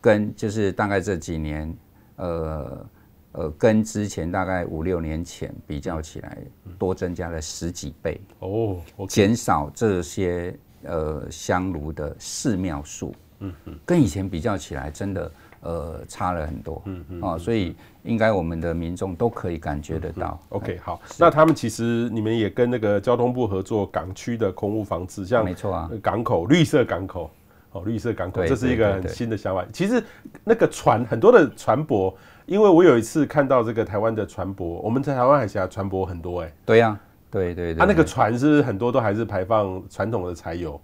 [0.00, 1.76] 跟就是大概这几年
[2.16, 2.86] 呃。
[3.32, 6.36] 呃，跟之前大概五六年前比较起来，
[6.76, 8.20] 多增加了十几倍。
[8.40, 20.40] 哦，减少这些呃香炉的寺庙数，嗯嗯，跟以前比较起来，真的呃差了很多，嗯嗯，啊，所以应该我们的民众都可以感觉得到。
[20.50, 27.30] OK，好，那他们其实你们也跟那个交通部合作港区的空污防治，像没错啊，港口绿色港口，
[27.72, 29.64] 哦，绿色港口，这是一个很新的想法。
[29.72, 30.02] 其实
[30.44, 32.14] 那个船很多的船舶。
[32.46, 36.54] 因为我有一次看到这个台湾的船舶，我们在台湾海峡船舶很多哎、欸。
[36.66, 37.74] 对呀、啊，对对对。
[37.76, 40.80] 它、啊、那个船是很多都还是排放传统的柴油，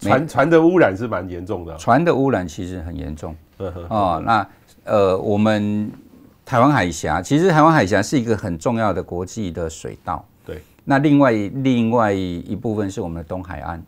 [0.00, 1.76] 船船的污染是蛮严重的。
[1.76, 3.36] 船的污染其实很严重。
[3.88, 4.46] 哦，那
[4.84, 5.90] 呃，我们
[6.44, 10.24] 台湾海峡其实台湾海峡是一个很重要的国际的水道。
[10.46, 10.62] 对。
[10.84, 13.82] 那另外另外一部分是我们的东海岸。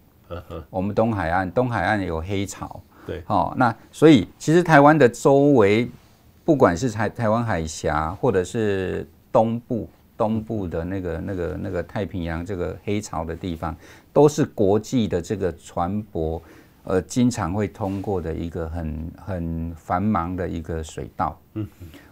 [0.69, 2.81] 我们东海岸东海岸有黑潮。
[3.07, 3.23] 对。
[3.27, 5.91] 哦，那所以其实台湾的周围。
[6.43, 13.77] 不管是台台湾海峡，或者是东部东部的那个那个那个太平洋这个黑潮的地方，
[14.13, 16.41] 都是国际的这个船舶，
[16.85, 21.41] 呃，经常会通过的一个很很繁忙的一个水道。
[21.55, 21.67] 嗯，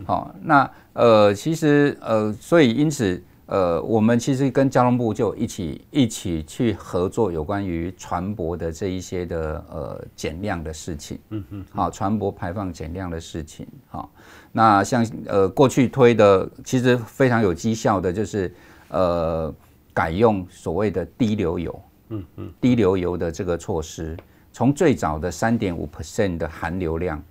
[0.06, 3.22] 好，那呃，其实呃，所以因此。
[3.50, 11.18] 呃，我们其实跟交通部就一起一起去合作，有关于船舶的这一些的呃减量的事情。
[11.30, 11.64] 嗯嗯。
[11.72, 13.66] 好，船舶排放减量的事情。
[13.88, 14.12] 好，
[14.52, 18.54] 那像呃过去推的，其实非常有绩效的，就是
[18.90, 19.50] 呃
[19.94, 21.82] 改用所谓的低流油。
[22.10, 22.52] 嗯嗯。
[22.60, 24.14] 低流油的这个措施，
[24.58, 27.22] 从最早的三点五 percent 的含硫量，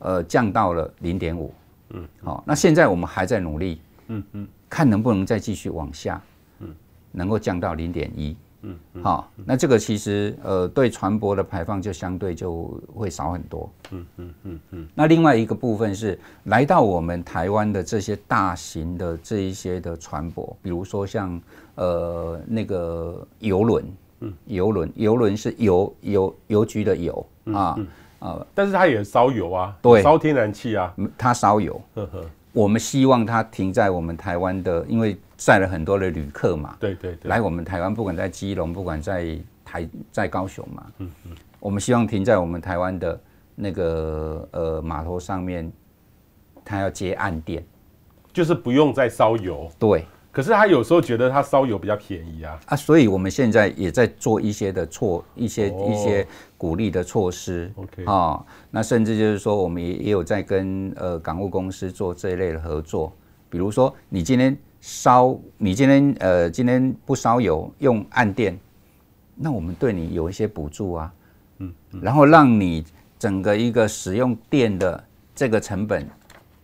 [0.00, 1.54] 呃降到了零点五。
[1.90, 2.04] 嗯。
[2.24, 3.80] 好，那现在我们还在努力。
[4.08, 4.48] 嗯嗯。
[4.68, 6.20] 看能不能再继续往下，
[6.58, 6.74] 嗯，
[7.12, 14.88] 能够降到零点一，嗯，好，那这个其实呃对船舶的排放就相对就会少很多，嗯嗯嗯嗯。
[14.92, 21.40] 那另外一个部分是来到我们台湾的这些大型的这一些的船舶，比如说像
[21.76, 23.84] 呃那个游轮，
[24.20, 27.74] 嗯，油轮，油轮是邮邮邮局的邮啊。
[27.78, 27.86] 嗯。
[28.18, 31.78] 呃，但是它也烧油啊，对，烧天然气啊，它烧油。
[31.94, 43.20] 呵呵，我们希望它停在我们台湾的，因为载了很多的旅客嘛，对对对，来我们台湾，不管在基隆，不管在台，在高雄嘛，嗯嗯，我们希望停在我们台湾的
[43.54, 45.70] 那个呃码头上面，
[46.64, 47.62] 它要接岸电，
[48.32, 50.06] 就是不用再烧油，对。
[50.36, 56.28] 可是他有时候觉得他烧油比较便宜啊，啊，所以我们现在也在做一些的措一些、哦、一些
[56.58, 58.04] 鼓励的措施，OK。
[58.04, 63.10] 啊、哦，那甚至就是说我们也也有在跟呃港务公司做这一类的合作，
[63.48, 68.58] 比如说你今天烧你今天呃今天不烧油用暗电，
[69.36, 71.14] 那我们对你有一些补助啊，
[71.60, 72.84] 嗯，嗯，然后让你
[73.18, 75.02] 整个一个使用电的
[75.34, 76.06] 这个成本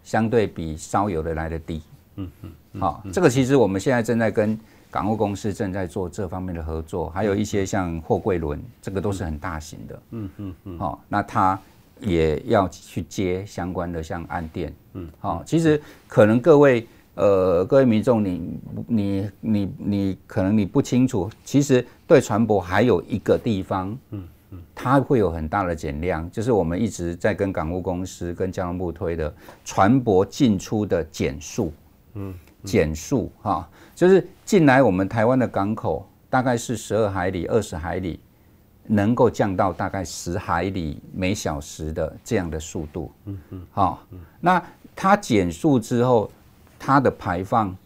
[0.03, 1.81] 相对比烧油的来的低，
[2.17, 2.53] 嗯嗯。
[2.79, 4.59] 好，这个其实我们现在正在跟
[4.91, 10.03] 港务公司正在做这方面的合作，还有一些像货柜轮，这个都是很大型的。
[10.11, 10.79] 嗯嗯嗯。
[10.79, 11.59] 好，那他
[12.01, 14.75] 也要去接相关的像岸电。
[14.95, 15.09] 嗯。
[15.19, 31.73] 好，其实可能各位呃各位民众，你你你你可能你不清楚，其实对船舶还有一个地方，嗯嗯，它会有很大的减量，就是我们一直在跟港务公司跟交通部推的船舶进出的减速。
[32.15, 32.35] 嗯。
[32.65, 38.21] 减速哈，就是进来我们台湾的港口大概是十二海里、二十海里，
[38.87, 43.13] 能够降到大概十海里每小时的这样的速度。
[43.27, 44.03] 嗯嗯，好，
[44.41, 44.63] 那
[44.95, 46.31] 它减速之后，
[46.79, 47.77] 它的排放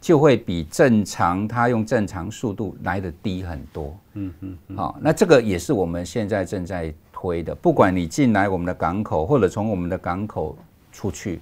[0.00, 3.96] 就会比正常它用正常速度来的低很多。
[4.14, 10.56] 嗯嗯，好，那这个也是我们现在正在推的，不管你进来我们的港口，或者从我们的港口
[10.92, 11.40] 出去，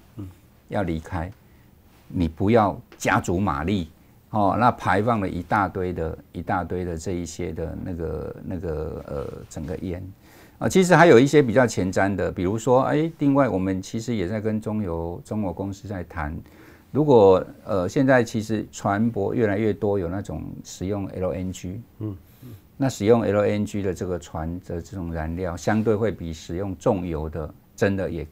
[0.68, 1.30] 要离开。
[2.12, 3.88] 你不要加足马力
[4.30, 10.02] 哦，那排放了一大堆的、一大堆的这一些的那个、那个呃，整个烟
[10.58, 16.34] 啊，其实还有一些比较前瞻的，比如说，哎，另外我们其实也在跟中油、中国公司在谈，
[16.90, 22.16] 如果呃现在其实船舶越来越多有那种使用 LNG，嗯，
[22.76, 28.26] 那使用 LNG 的这个船的这种燃料，相对会比使用重油的真的也。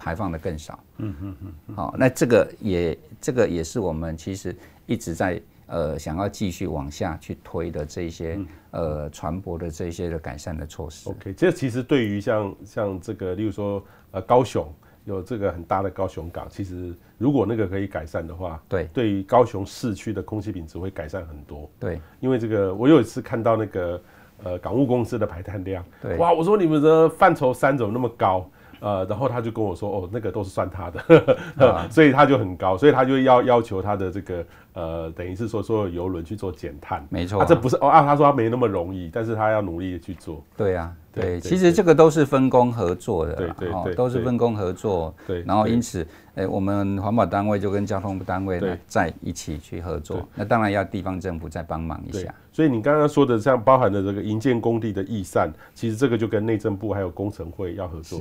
[0.00, 8.40] 排放的更少，嗯嗯嗯，好，那这个也这个也是我们其实一直在呃想要继续往下去推的这些
[8.70, 11.10] 呃船舶的这些的改善的措施。
[11.10, 14.66] OK，这其实对于像像这个，例如说呃高雄
[15.04, 21.70] 有这个很大的高雄港，其实如果那个可以改善的话，对，对于高雄市区的空气品质会改善很多。
[21.78, 24.02] 对，因为这个我有一次看到那个
[24.44, 28.48] 呃港务公司的排碳量，对，哇，我说你们的范畴三怎么那么高？
[28.80, 40.42] 呃，然后他就跟我说，哦，那个都是算他的，呵呵啊、 所以他就很高，所以他就要要求他的这个呃，等于是说所有游轮去做减碳，没错、啊，啊、这不是哦啊，他说他没那么容易，但是他要努力的去做。
[40.56, 45.14] 对啊，对，其实这个都是分工合作的，对对对，对，都是分工合作。
[45.26, 52.32] 对，然后因此，哎，我们环保单位就跟交通部单位呢在一起去合作，那当然要地方政府再帮忙一下。
[52.52, 58.20] 所以你刚刚说的像包含的这个营建工地的易散，其实这个就跟内政部还有工程会要合作。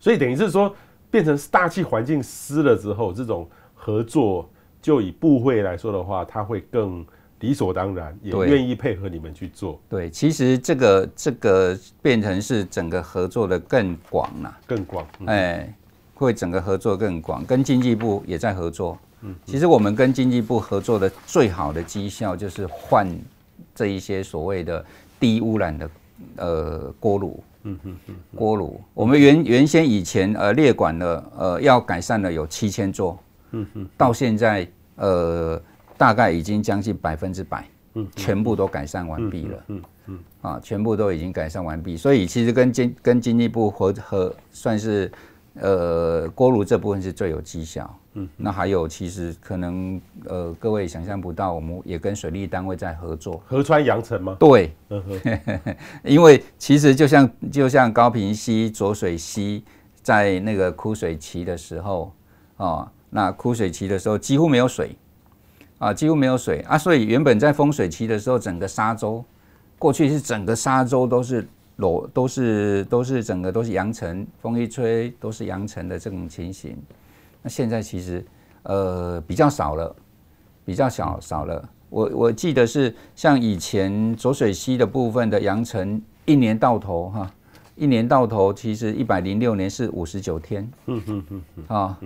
[0.00, 0.74] 所以等于是说，
[1.10, 4.48] 变成大气环境湿了之后，这种合作
[4.80, 7.04] 就以部会来说的话，它会更
[7.40, 9.78] 理所当然，也愿意配合你们去做。
[9.88, 15.06] 对，其实这个这个变成是整个合作的更广了，更广。
[15.26, 15.70] 哎，
[16.14, 18.98] 会整个合作更广，跟经济部也在合作。
[19.20, 23.06] 嗯，其实我们跟经济部合作的最好的绩效就是换
[23.74, 24.82] 这一些所谓的
[25.18, 25.90] 低污染的
[26.36, 27.42] 呃锅炉。
[27.64, 33.18] 嗯嗯嗯，锅炉，我们原原先以前呃列管的呃要改善的有七千座，
[33.52, 35.60] 嗯嗯，到现在呃
[35.98, 45.12] 大概已经将近百分之百，嗯，全部都改善完毕了，嗯嗯，啊，全部都已经改善完毕，所以其实跟经跟经济部合合算是
[45.54, 47.94] 呃锅炉这部分是最有绩效。
[48.14, 53.40] 嗯，那还有，其实可能呃，各位想象不到，我们也跟水利单位在合作。
[53.46, 54.36] 河川扬尘吗？
[54.38, 55.02] 对，嗯，
[56.02, 59.62] 因为其实就像就像高平溪、浊水溪
[60.02, 62.12] 在那个枯水期的时候
[62.56, 64.96] 啊，那枯水期的时候几乎没有水
[65.78, 69.24] 啊，几乎没有水啊，所以原本在丰水期的时候，整个沙洲
[69.78, 71.46] 过去是整个沙洲都是
[71.76, 76.76] 裸，都是都是整个都是扬尘，风一吹都是扬尘的这种情形。
[77.42, 78.24] 那现在其实，
[78.64, 79.94] 呃，比较少了，
[80.64, 81.68] 比较少少了。
[81.88, 87.30] 我我记得是像以前浊水溪的部分的扬尘，一年到头哈，
[87.74, 91.98] 一年到头其实一百零六年是五十九天，嗯嗯嗯嗯啊，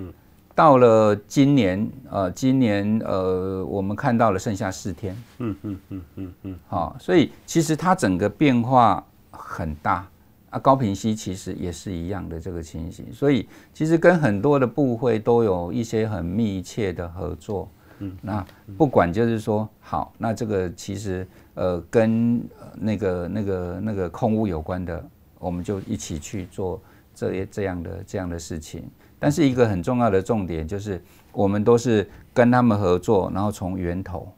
[0.54, 10.06] 到了今年，呃，今年呃，我们看到了剩下四天，嗯嗯嗯嗯嗯，好，所以其实它整个变化很大
[10.54, 10.58] 啊。
[10.58, 17.68] 高屏溪其实也是一样的这个情形，所以其实跟很多的部会都有一些很密切的合作。
[18.00, 18.44] 嗯，那
[18.76, 22.42] 不管就是说好，那这个其实呃跟
[22.74, 25.04] 那个那个那个空屋有关的，
[25.38, 26.82] 我们就一起去做
[27.14, 28.82] 这这样的这样的事情。
[29.18, 31.00] 但是一个很重要的重点就是，
[31.32, 34.28] 我们都是跟他们合作，然后从源头，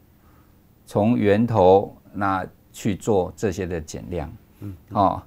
[0.84, 5.22] 从源头那去做这些的减量，嗯，哦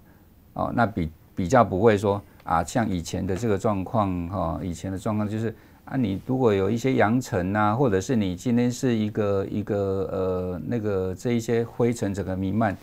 [0.59, 5.55] 哦，那比比较不会说啊，像以前的这个状况哈，以前的状况就是
[5.85, 9.77] 啊，你如果有一些扬尘呐，或者是你今天是一个一个
[10.11, 12.75] 呃那个这一些灰尘整个弥漫，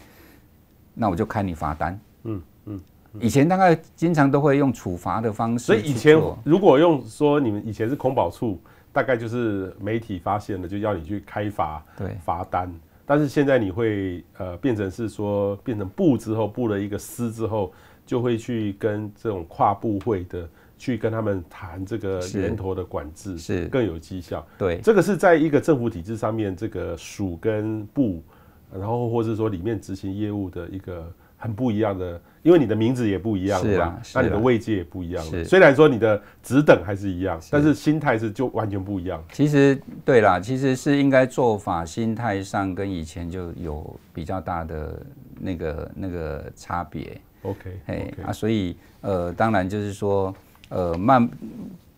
[0.95, 2.81] 那我就开你罚单，嗯嗯。
[3.19, 8.61] 以前大概经常都会用处罚的方式，所以以前如果用说你们以前是空保处，
[8.93, 12.73] 大概就是媒体发现了就要你去开罚，对，罚单。
[13.07, 17.73] 但是现在你会呃变成是说变成部之后布了一个司之后，
[18.05, 20.47] 就会去跟这种跨部会的
[20.77, 24.47] 去跟他们谈这个源头的管制，是更有绩效。
[24.59, 28.23] 对，这个是在一个政府体制上面，这个署跟部，
[28.73, 31.11] 然后或者说里面执行业务的一个。
[31.39, 35.25] 很不一样的，因为你的名字也不一样，是啊，那你的位阶也不一样。
[35.25, 39.21] 是，虽然说你的职等还是一样，但是心态是就完全不一样。
[39.33, 45.03] 其实对啦，其实是应该做法心态上跟以前就有比较大的
[45.41, 47.21] 那个那个差别。
[47.43, 50.33] OK，哎啊，所以呃，当然就是说
[50.69, 51.29] 呃，慢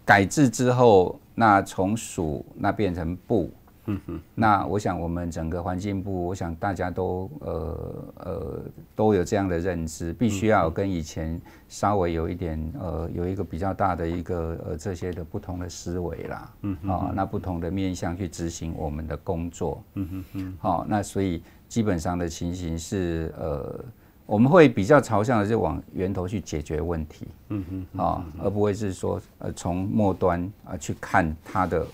[0.03, 3.53] 改制之后，那从属那变成部。
[3.91, 8.61] 嗯哼，那我想我们整个环境部，我想大家都呃呃
[8.95, 23.85] 都有这样的认知，必须要跟以前稍微有一点呃有一个比较大的一个呃这些的不同的思维啦，嗯啊，那不同的面向去执行我们的工作，嗯哼嗯，好，那所以基本上的情形是呃
[24.27, 27.65] 我们会比较朝向的是往源头去解决问题，嗯
[27.95, 31.87] 哼，啊，而不会是说呃从末端啊去看它的。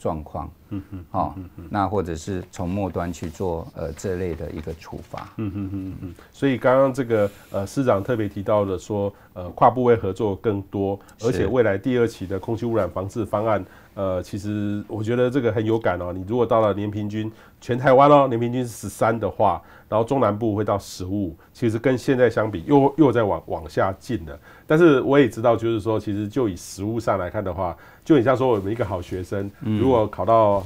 [0.00, 1.34] 状况，嗯嗯，好，
[1.70, 13.64] 那或者是从末端去做呃这类的一个处罚，嗯嗯嗯嗯，所以刚刚这个呃市长特别提到的说，呃跨部位合作更多，而且未来第二期的空气污染防治方案。
[13.94, 16.12] 呃，其实我觉得这个很有感哦。
[16.12, 17.28] 你如果到了年平均
[17.60, 24.38] 全台湾哦，年平均是十三的话，然后中南部会到十五，其实跟现在相比又又在往往下进了。
[24.68, 30.57] 但是我也知道，就是说，其实就以实物上来看的话，就很像说我们一个好学生，如果考到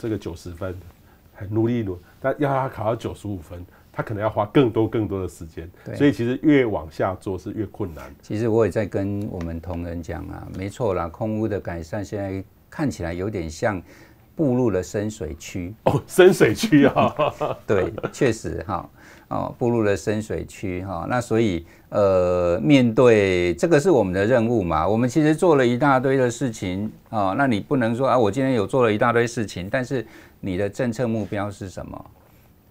[0.00, 0.74] 这个九十分，
[1.34, 3.64] 很努力努，但要他考到九十五分。
[3.92, 8.04] 他可能要花更多更多的时间，所以其实越往下做是越困难。
[8.22, 13.82] 其实我也在跟我们同仁讲啊，没错啦，空屋的改善现在看起来有点像
[14.36, 17.14] 步入了深水区哦，深水区啊，
[17.66, 18.88] 对，确实哈，哦，
[19.56, 30.04] 步入了深水区哈，那所以呃，面对这个是我们的任务嘛，我们其实做了一大堆的事情啊，那你不能说啊，我今天有做了一大堆事情，但是
[30.40, 32.04] 你的政策目标是什么？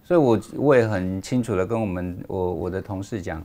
[0.04, 3.42] 所以我，我我也很清楚的跟我们我我的同事讲，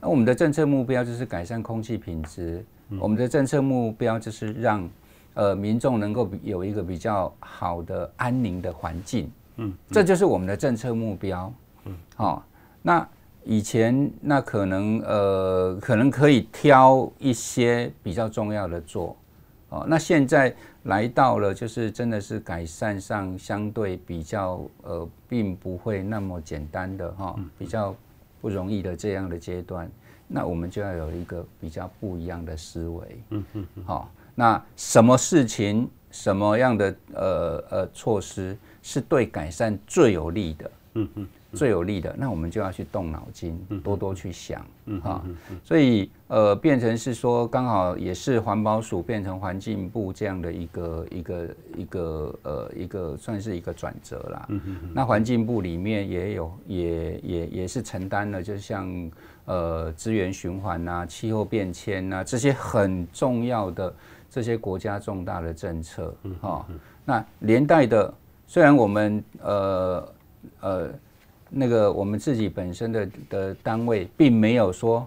[0.00, 2.62] 那我们的政策目标就是改善空气品质，
[2.98, 4.86] 我们的政策目标就是让
[5.32, 11.50] 呃民众能够有一个比较好的安宁的环境，嗯，这就是我们的政策目标，
[11.84, 12.44] 嗯，好，
[12.82, 13.06] 那
[13.44, 19.16] 以前那可能呃可能可以挑一些比较重要的做，
[19.68, 20.54] 哦，那现在。
[20.84, 27.96] 来到了，就是真的是改善上相对比较呃，并不会那么简单的哈，比较
[28.42, 29.90] 不容易的这样的阶段，
[30.28, 41.26] 那我们就要有一个比较不一样的思维，嗯嗯，好，那什么事情，什么样的呃呃措施是对改善最有利的，嗯嗯。
[41.54, 44.66] 最有利的，那我们就要去动脑筋，多多去想，
[45.02, 45.24] 哈。
[45.62, 54.48] 所以呃，变成是说，刚好也是环保署变成环境部这样的一个一个一个呃一个算是一个转折啦。
[54.92, 59.10] 那环境部里面也有也也也是承担了，就像
[59.44, 63.94] 呃资源循环呐、气候变迁呐这些很重要的
[64.28, 66.66] 这些国家重大的政策，哈。
[67.04, 68.12] 那连带的，
[68.46, 70.08] 虽然我们呃
[70.60, 70.90] 呃。
[71.54, 75.06] 那个我们自己本身的的单位并没有说，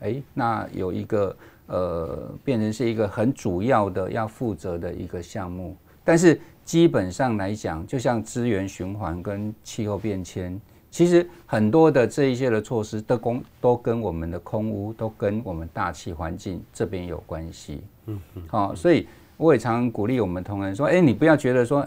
[0.00, 1.36] 哎，那有一个
[1.66, 5.76] 呃，变成是一个很主要的要负责的一个项目。
[6.04, 17.82] 但是基本上来讲，就像资源循环跟气候变迁，其实很多的这一些的措施都跟都跟我们的空污，都跟我们大气环境这边有关系。
[18.06, 18.42] 嗯嗯。
[18.46, 21.86] 好，所以我也常鼓励我们同仁说，哎，你不要觉得说，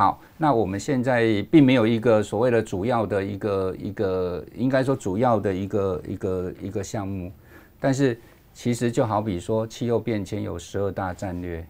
[0.00, 7.30] 好，那我们现在并没有一个所谓的主要的一个一个，应该说主要的一个一个一个项目，
[7.78, 8.18] 但是
[8.54, 11.62] 其实就好比说气候变迁有十二大战略，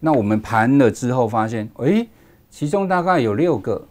[0.00, 2.06] 那我们盘了之后发现，哎，
[2.50, 3.82] 其中大概有六个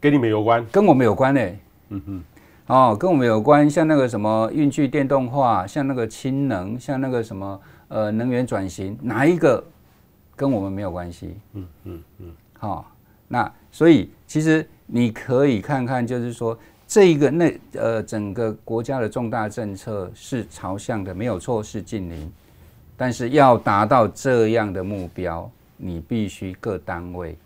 [0.00, 1.40] 跟你们有关，跟我们有关呢。
[1.88, 2.22] 嗯哼。
[2.68, 9.64] 哦，跟我们有关，像那个什么运具电动化，像那个氢能，像那个什么呃能源转型，哪一个
[10.36, 11.34] 跟我们没有关系？
[11.54, 12.32] 嗯嗯嗯。
[12.56, 12.84] 好、哦，
[13.28, 22.32] 那所以其实你可以看看，就是说这一个那呃整个国家的重大政策是朝向的，没有错，是近邻，
[22.96, 27.36] 但是要达到这样的目标，你必须各单位。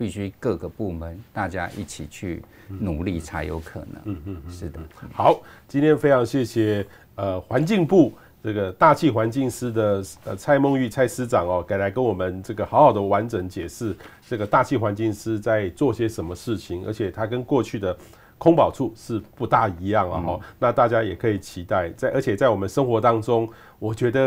[0.00, 2.42] 必须各个部门大家一起去
[2.78, 4.00] 努力才有可能。
[4.06, 4.80] 嗯嗯，是的。
[5.12, 8.10] 好，今天非常谢谢呃环境部
[8.42, 13.96] 这个大气环境司的呃蔡梦玉蔡司长哦，来跟我们这个好好的完整解释
[14.28, 17.96] 这个大气环境司在做些什么事情，而且它跟过去的。
[18.42, 23.46] 空保处是不大一样啊，哈，那大家也可以期待在，而且在我们生活当中，
[23.80, 24.20] 我觉得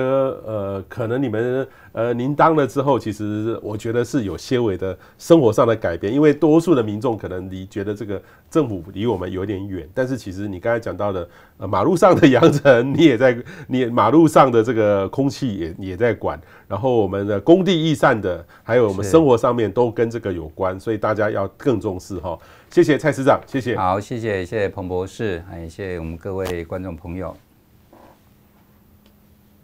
[0.45, 11.29] 呃，可能你们呃，您当了之后，其实我觉得是有些微的生活上的改变，因为多数的民众可能离觉得这个政府离我们有点远，但是其实你刚才讲到的
[11.59, 13.37] 呃，马路上的扬尘，你也在，
[13.67, 22.35] 你也马路上的这个空气也也在管，然后我们的工地易散的，还有我们生活上面都跟这个有关，所以大家要更重视哈。
[22.71, 23.77] 谢谢蔡市长，谢谢。
[23.77, 27.37] 好，谢谢谢谢彭博士，还谢谢我们各位观众朋友。